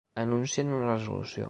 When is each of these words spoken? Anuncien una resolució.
Anuncien 0.21 0.73
una 0.79 0.89
resolució. 0.95 1.39